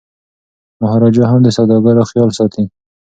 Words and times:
مهاراجا 0.81 1.23
هم 1.31 1.39
د 1.43 1.47
سوداګرو 1.57 2.09
خیال 2.09 2.29
ساتي. 2.37 2.63